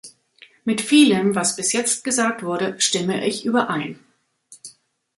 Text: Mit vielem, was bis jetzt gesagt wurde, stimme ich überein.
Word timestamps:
Mit 0.65 0.81
vielem, 0.81 1.35
was 1.35 1.55
bis 1.55 1.73
jetzt 1.73 2.03
gesagt 2.03 2.41
wurde, 2.41 2.75
stimme 2.81 3.23
ich 3.23 3.45
überein. 3.45 3.99